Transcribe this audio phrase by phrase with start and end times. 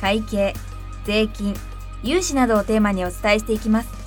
[0.00, 0.54] 会計
[1.04, 1.54] 税金
[2.02, 4.06] 融資などをテーマにお伝えしていきます。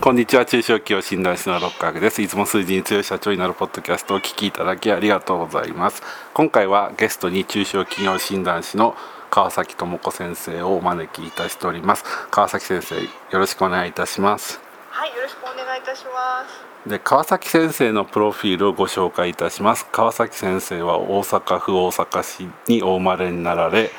[0.00, 0.44] こんにちは。
[0.44, 2.20] 中小企業診断士の六角です。
[2.20, 6.02] いつも数字に強い社長になるポッドキャストをお聞きいただきありがとうございます。
[6.34, 8.96] 今回はゲストに中小企業診断士の
[9.30, 12.04] 川崎智子先生をお招きいたしております。
[12.30, 14.63] 川崎先生よろしくお願いいたします。
[14.96, 16.88] はいよろしくお願いいたします。
[16.88, 19.84] で川崎先生のプロフィールをご紹介いたします。
[19.90, 23.90] 川崎先生は大阪府大阪市にお生まれになられ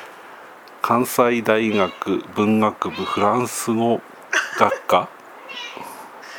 [0.80, 4.00] 関西大学文学部フランスの
[4.58, 5.10] 学科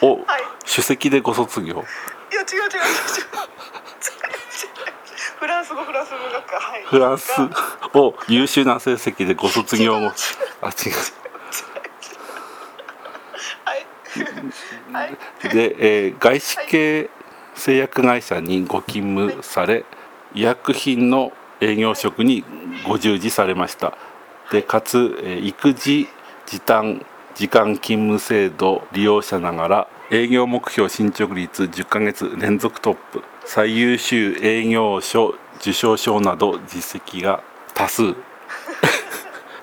[0.01, 0.21] を
[0.67, 1.85] 首席でご卒業、
[2.31, 2.69] いや違う違う違う。
[5.39, 6.55] フランス語フランス文学科。
[6.59, 6.83] はい。
[6.83, 7.31] フランス
[7.93, 10.13] を優秀な成績でご卒業後あ違う
[13.65, 13.85] はい
[14.23, 14.26] はい
[15.53, 17.09] で、えー外資系
[17.55, 19.83] 製薬会社にご勤務され
[20.35, 22.43] 医薬品の営業職に
[22.87, 23.97] ご従事されました。
[24.51, 26.07] でかつ、えー育児
[26.45, 33.23] 時短時間勤務制度利用者ながら営業目標進捗率10ヶ月連続トップ。
[33.45, 38.15] 最優秀営業所受賞証など実績が多数。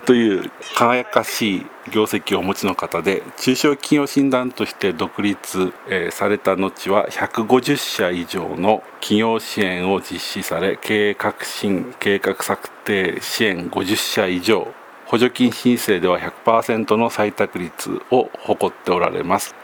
[0.06, 14.68] という輝かしい業績をお持ちの方で中小企業診断として独立、えーされた後は150社以上の企業支援を実施され経営革新計画策定支援50社以上
[15.06, 19.63] 補助金申請では100%の採択率を誇っておられます。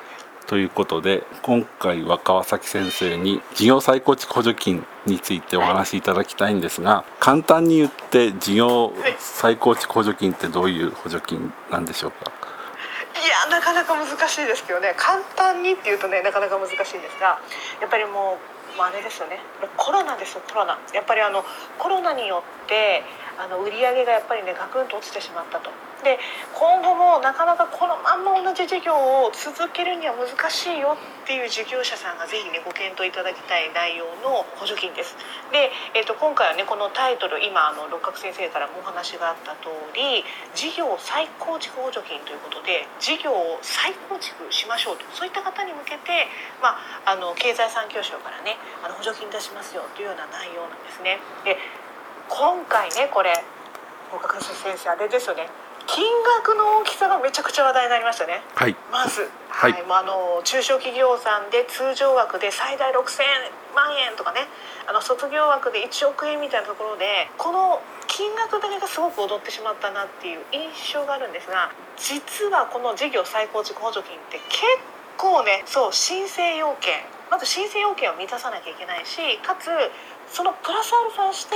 [0.51, 12.33] ということで今回は川崎先生に事業再構築補助金についてお話しいただきたいんですが簡単に言って事業再構築補助金ってどういう補助金なんでしょうか？
[13.15, 14.93] いやなかなか難しいですけどね。
[14.97, 17.39] 簡単にっていうとねなかなか難しいんですが
[17.81, 18.39] やっぱりも
[18.75, 19.39] う、まあ、あれですよね。
[19.77, 20.81] コロナですよコロナ。
[20.93, 21.45] やっぱりあの
[21.79, 23.05] コロナによって
[23.39, 25.71] あの売り上げがやっぱりねガクンと落ちてしまったと。
[26.03, 26.19] で
[26.55, 35.17] 今後もなかなかこのんま同じ事業を続けるには難しいよっていう事業者さんがぜひねご検討いただきたい内容の補助金です。
[35.51, 40.23] で、えっと今回はねこのタイトル今あの六角先生からもお話があった通り
[40.55, 46.29] 事業再構築補助金ということで事業を再構築しましょうとそういった方に向けて、
[46.61, 46.77] ま
[47.07, 51.19] あ、あの経済産業省からねあの補助金出しますよというような内容なんですね。
[51.45, 51.57] で
[52.29, 53.33] 今回ねこれ
[54.13, 55.49] 六角先生あれですよね
[55.95, 56.07] 金
[56.39, 58.43] 額の大きさがめちゃくちゃ話題になりましたね。
[58.55, 58.77] はい。
[58.93, 59.73] まず、ははい。
[59.73, 64.47] い、まあ、あの中小企業さんで通常枠で最大6000万円とかね。
[64.87, 74.67] あの卒業枠で1億円みたいなところでこの金額だけがすごく踊ってしまったなっていう印象があるんですが実はこの事業再構築補助金って結
[75.17, 79.71] 構ねそう申請要件まず申請要件を満たさなきゃいけないしかつ
[80.35, 81.55] そのプラスアルファして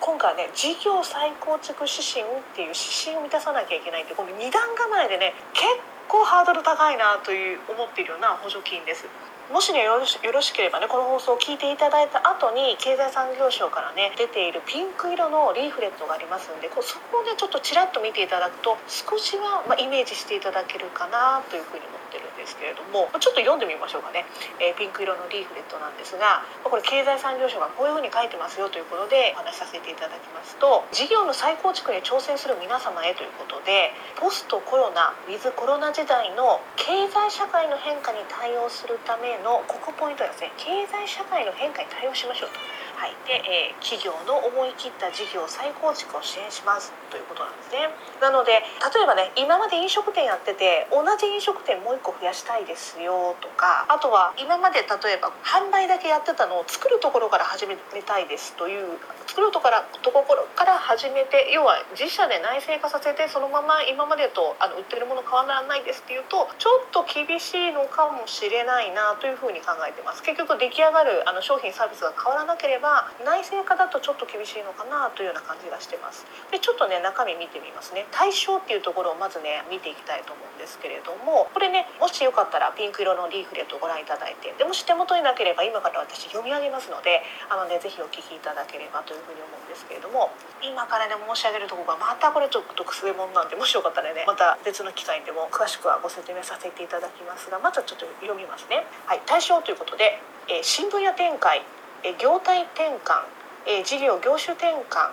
[0.00, 5.66] 今回ね事業再構築指針っていう指針を満たさなきゃいけないってこの二段構えでね結
[6.06, 9.04] 構ハードル高いなという思っているような補助金です。
[9.48, 24.28] もしねよろしよろしければねこの放送を聞いていただいた後に経済産業省からね出ているピンク色のリーフレットがありますんでこうそこをねちょっとちらっと見ていただくと少しは、まあ、イメージしていただけるかなというふうに思ってるんですけれどもちょっと読んでみましょうかね、
[24.60, 42.58] えーピンク色のリーフレットなんですがこれ経済産業省がこういうふうに書いてますよということでお話しさせていただきますと事業の再構築に挑戦する皆様へということでポストコロナウィズコロナ時代の経済社会の変化に対応するためのここポイントはですね経済社会の変化に対応しましょうと。
[42.98, 46.92] はい、で、えー企業の思い切った事業再構築を支援します。
[47.10, 47.88] ということなんですね。
[48.20, 53.36] なので例えばね今まで飲食店やってて同じ飲食店もう一個増やしたいですよ。
[53.40, 58.52] とかあとは今まで例えば販売だけやってたのを作るところから始めたいです。
[58.60, 66.02] という作るところところから始めて要は自社で内製化させてそのまま今までとあの売ってるもの変わらないです。
[66.02, 69.16] っていうとちょっと厳しいのかもしれないな。
[69.20, 70.22] というふうに考えてます。
[70.22, 76.24] 結局出来上がるあの商品サービスが変わらなければが内製化だとちょっと厳しいのかなというような感じがしてます。
[76.48, 78.08] でちょっとね中身見てみますね。
[78.10, 87.20] 対象っていうところをまずね見ていきたいと思うんですけれどもこれねもしよかったらピンク色のリーフレットをご覧いただいてでもし手元になければ今から私読み上げますので
[87.52, 90.32] あのねぜひお聞きいただければというふうに思うんですけれども
[90.64, 98.84] 今からね申し上げるとこがまたこれちょっと癖もんなんでもしよかったらねまた別の機会でも詳しくはご説明させていただきますがまずはちょっと読みますね。
[99.06, 101.62] はい、対象ということで、えー、新分野展開、
[102.04, 103.24] え、業態転換、
[103.66, 105.10] え、事業業種転換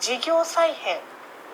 [0.00, 0.98] 事業再編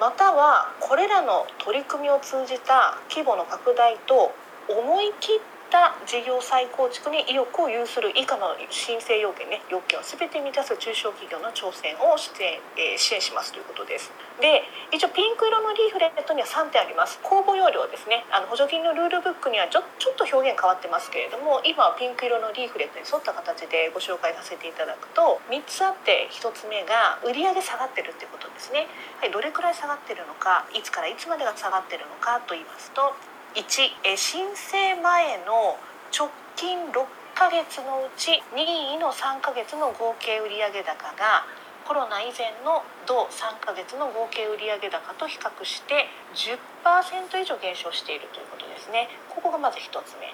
[0.01, 4.33] またはこれらの取り組みを通じた規模の拡大と
[4.69, 14.11] 思い切ってった事業再構築に意欲を有する以下の申請要件ね要件を全て満たす中小企業の挑戦をして、えー、支援しますということです。
[14.41, 17.21] で一応ピンク色のリーフレットには3点あります。
[17.23, 18.25] 公募要領ですね。
[18.33, 28.89] あの補助金のルールブックにはちょちょっと表現変わってますけれども今はピンク色のリーフレットに沿った形でご紹介させていただくと3つあって1つ目が売上下がってるってことですね、
[29.21, 33.13] はい、どれくらい下がってるのかいつからいつまでが下がってるのかと言いますと
[33.55, 33.65] 1
[34.05, 35.79] え申請前の
[36.13, 41.47] 直近6ヶ月のうち任意の3ヶ月の合計売上高が
[41.87, 49.09] コロナ以前の同3ヶ月の合計売上高と比較して10%以上減少しているということですね。
[49.33, 50.29] ここがまず1つ目。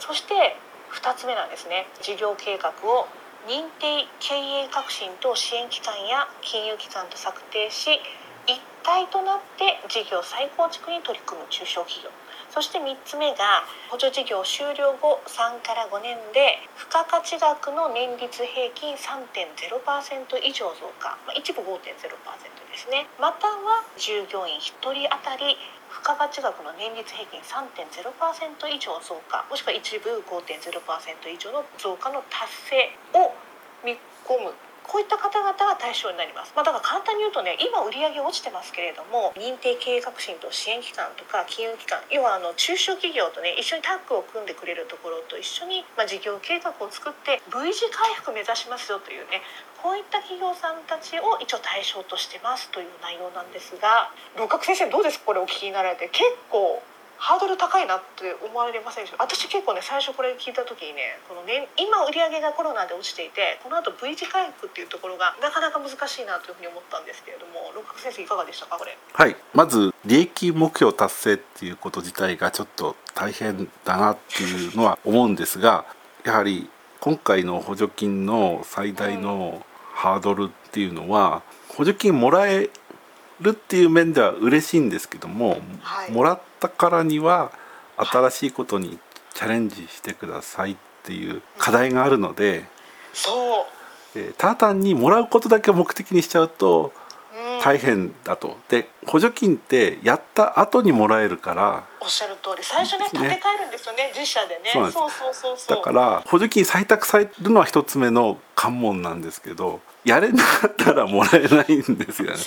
[0.00, 0.58] そして
[0.90, 1.86] 2つ目なんですね。
[2.02, 3.06] 事業計画を
[3.46, 8.00] 認定経営革新と支援機関や金融機関と策定し
[8.48, 12.10] 一体となって事業再構築に取り組む中小企業。
[12.58, 19.46] そして3つ目が補助事業終了後3から5年で付加価値額の年率平均3.0%
[20.42, 21.94] 以上増加、ま、一部5.0%で
[22.74, 23.06] すね。
[23.22, 25.54] または従業員1人当たり
[25.86, 29.46] 付加価値額の年率平均3.0%以上増加。
[29.48, 32.90] もしくは一部5.0%以上の増加の達成
[33.22, 33.38] を
[33.86, 33.94] 見
[34.26, 34.50] 込む。
[34.88, 49.44] こういった方々が対象になります、まあ、だから簡単に言うとね今売上落ちてますけれども認定経営革新と支援機関とか金融機関要はあの中小企業とね一緒にタッグを組んでくれるところと一緒に、まあ、事業計画を作って V 字回復目指しますよというね
[49.84, 56.08] こういった企業さんたちを一応対象としてますという内容なんですが六角先生どうですこれお聞きになられて。
[56.08, 56.82] 結構
[57.18, 59.16] ハードル高いなって思われませんでしょ？
[59.18, 68.96] 私結構ね最初これ聞いた時にねこのね今売り上げがコロナで落ちていてこの後 V 字回復っていうところがなかなか難しいなというふうに思ったんですけれども六角先生いかがでしたかこれ？
[69.12, 69.36] はい。
[69.52, 75.84] まず利益目標達成っていうこと自体がちょっと大変だなっていうのは思うんですが
[76.24, 76.70] やはり
[77.00, 82.70] 今回の補助金の最大のハードルっていうのは補助金もらえ
[83.40, 87.52] るっていう面では嬉しいんですけども、はい、もらったからには
[87.96, 88.98] 新しいことに
[89.34, 92.64] チャレンジしてくださいっていう課題があるので、
[93.12, 96.92] そう、えー、ただ単にもらうことだけを目的にしちゃうと
[97.62, 98.56] 大変だと。
[98.68, 102.62] で補助金ってやった後にもらえるからおっしゃる通り。
[102.62, 104.70] 最初ね立て替えるんですよね自社でね。
[104.72, 105.76] そうそうそうそう。
[105.76, 112.38] だから補助金採択されるのは一つ目の関門なんですけどやれなかったらもらえないんですよね。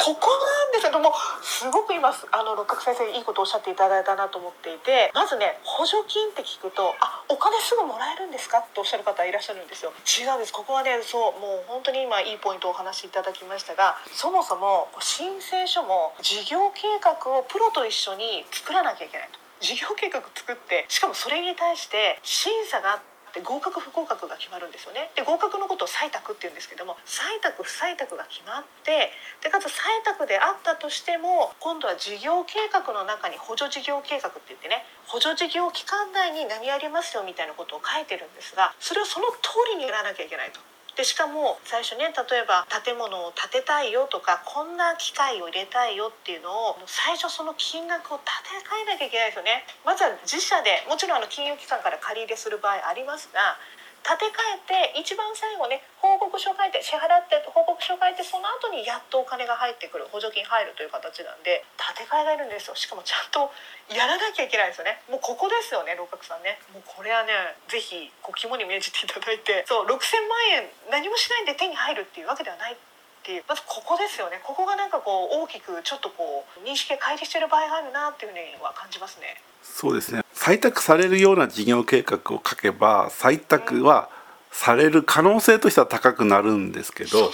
[0.00, 1.12] ここなんですけども
[1.42, 19.38] すごく今あの六角先生いいことをおっしゃっていただいたなと思っていてまずね補助金って聞くと「あお金すぐもらえるんですか?」っておっしゃる方いらっしゃるんですよ違うんですここはねそうもう本当に今いいポイントをお話しいただきましたがそもそも申請書も事業計画をプロと一緒に作らなきゃいけないと。
[19.60, 29.10] 事業計画作ってしかもそれに対して審査があってって合格不合格が決まるんですよねで合格のことを採択って言うんですけども採択不採択が決まって
[29.42, 40.62] でかつ採択であったとしても今度は事業計画の中に補助事業計画って言ってね補助事業期間内に何やりますよみたいなことを書いてるんですがそれをその通りにやらなきゃいけないと。
[40.96, 49.66] でしかも最初ね例えば建物を建てたいよとかこんな機械を入れたいよっていうのを最初その金額を立て替えなきゃいけないですよね。
[49.84, 53.58] まずは自社でもちろんあの金融機関から借り入れする場合ありますが
[54.04, 62.76] 立て替えて一番最後ね報告書書いて支払って報告書書いてその後にやっとお金が入ってくる補助金入るという形なんで建て替えがいるんですよ。
[62.76, 63.48] しかもちゃんと
[63.88, 65.00] やらなきゃいけないですよね。
[65.08, 66.60] もうここですよね六角さんね。
[66.76, 67.32] もうこれはね
[67.72, 69.64] 是非こう肝に銘じていただいて。
[69.66, 69.96] そう6,000
[70.28, 72.76] 万円何もしないんで手に入るっていうわけではない。
[73.24, 74.38] っていうまずここですよね。
[74.44, 79.40] ここがなんかこう大きくちょっとこう認識が乖離してる場合があるなっていうふうには感じますね。
[79.62, 80.20] そうですね。
[80.34, 84.10] 採択されるような事業計画を書けば採択は
[84.52, 87.32] される可能性としては高くなるんですけど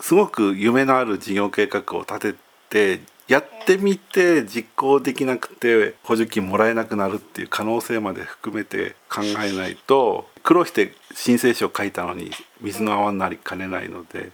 [0.00, 14.30] すごく夢のある事業計画を立ててやってみて実行できなくて補助金もらえなくなるっていう可能性まで含めて考えないと苦労して申請書を書いたのに水の泡になりかねないので、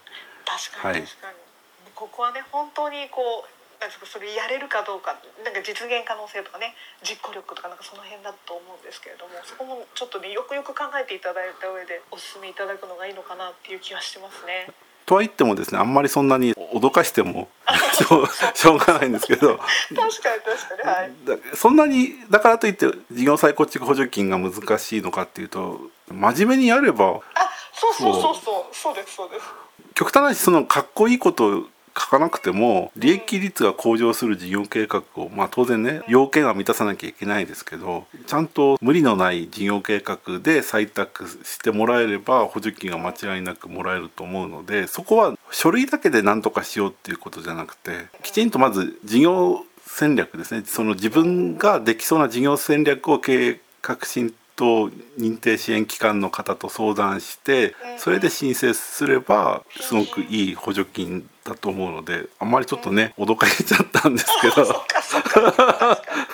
[0.53, 1.39] 確かに確かに、
[1.95, 3.63] ここはね本当にこう
[4.07, 14.71] それやれるかどうかなんか実現可能性とかね実行力とかなんかその辺だと思うんですけれどもそこもちょっとねよくよく考えていただいた上でお勧めいただくのがいいのかなっていう気はしてますね。
[15.05, 17.49] とは言ってもですねあんまりそんなに脅かしても
[17.99, 19.59] しょうしょうがないんですけど。
[19.91, 21.13] 確かに確かにはい。
[21.25, 27.42] だそんなにだからといって事業再構築補助金が難しいのかっていうと真面目にやればあ
[27.73, 28.35] そうそうそう。
[28.35, 28.75] そう。
[28.75, 29.47] そうですそうです。
[29.95, 50.63] 極端な話そのかっこいいことを書かなくても利益率が向上する事業計画をまあ当然ね要件は満たさなきゃいけないですけどちゃんと無理のない事業計画で採択してもらえれば補助金は間違いなくもらえると思うのでそこは書類だけで何とかしようっていうことじゃなくてきちんとまず事業戦略ですね。
[50.65, 64.67] その自分ができそうな事業戦略を計画浸透認定支援機関の方と相談してそれで申請すればすごくいい補助金だと思うのであんまりちょっとね脅かしちゃったんですけど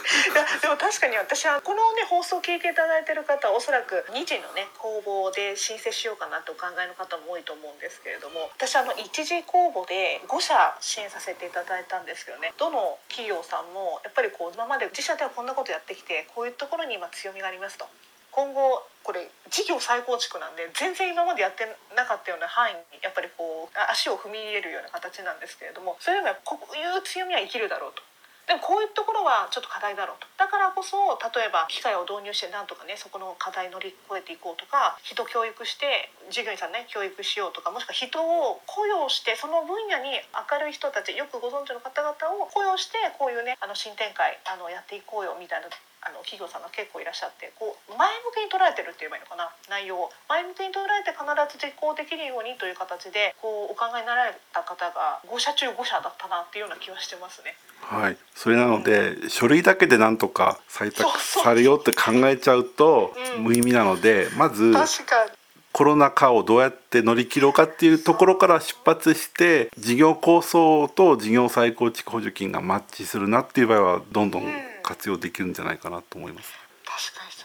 [0.09, 17.85] やでも確かに私はこのね放送を聞いていただいてる方はおそらく2次のね公募で申請しようかなってお考えの方も多いと思うんですけれども私あの一次公募で5社支援させていただいたんですけどねどの企業さんもやっぱりこう今まで自社ではこんなことやってきてこういうところに今強みがありますと。
[18.31, 28.08] 今後これ事業再構築なんで全然今までやってなかったような範囲にやっぱりこう足を踏み入れるような形なんですけれどもそれでもこういう強みは生きるだろうと。
[28.49, 30.27] でもこういうところはちょっと課題だろうと。
[30.41, 45.69] だからこそ例えば機械を導入してなんとかねそこの課題乗り越えていこうとか人教育して従業員さんね教育しようとかもしくは人を雇用してその分野に明るい人たちよくご存知の方々を雇用してこういうねあの新展開あのやっていこうよみたいな
[46.09, 50.11] あの企業さんが結構いらっしゃってこう前向きに捉えてるって言えばいいのかな内容を。
[50.29, 57.57] 前向きに捉えて必ず実行できるようにという形でこうお考えになられた方が5社中5社だったなっていうような気はしてますね。
[57.83, 63.45] はい、それなので、書類だけでなんとか採択されようって考えちゃうとうん。
[63.45, 65.31] 無意味なのでまず確かに
[65.79, 74.43] コロナ禍をどうやって乗り切ろうかっていうところから出発して事業構想と事業再構築補助金がマッチするなっていう場合はどんどん
[74.83, 76.53] 活用できるんじゃないかなと思います。
[76.85, 77.38] 確かに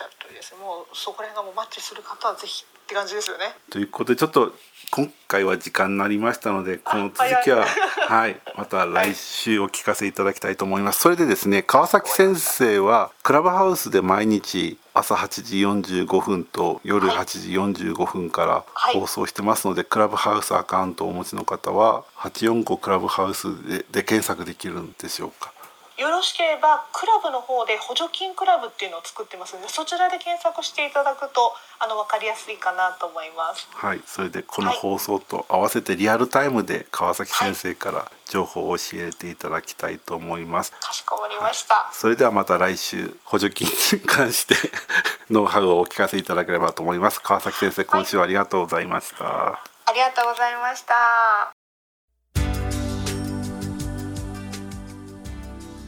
[0.00, 3.44] しゃる通りですもうそこら辺がもうマッチする方はぜひって感じですよね。
[3.70, 4.52] ということでちょっと
[4.90, 7.64] 今回は時間になりましたのでこの続きは
[8.08, 11.00] はいまた来週お聞かせいただきたいと思います。
[11.00, 15.58] それでですね川崎先生はクラブハウスで毎日朝8時
[16.04, 17.24] 45分と夜8
[17.74, 25.52] 時45分からはい放送してますので、クラブハウスアカウントをお持ちの方は845クラブハウスでで検索できるんでしょうか。
[26.00, 33.68] よろしければクラブの方で補助金クラブっていうのを作ってますのでそちらで検索していただくとあの分かりやすいかなと思います。
[33.70, 40.72] はい、それでこの放送と合わせてリアルタイムで川崎先生から情報を教えていただきたいと思います。
[40.80, 41.90] かしこまりました。
[41.92, 44.54] それではまた来週補助金に関して
[45.28, 47.20] ノウハウをお聞かせいただければと思います。
[47.20, 49.24] 川崎先生、今週はありがとうございました。
[49.26, 51.59] ありがとうございました。